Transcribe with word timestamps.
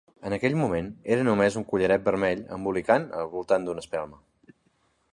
En 0.27 0.35
aquell 0.35 0.55
moment 0.59 0.87
era 1.15 1.25
només 1.27 1.59
un 1.61 1.67
collaret 1.73 2.09
vermell 2.09 2.43
embolicat 2.57 3.09
al 3.21 3.33
voltant 3.37 3.69
d'una 3.69 3.87
espelma. 3.89 4.23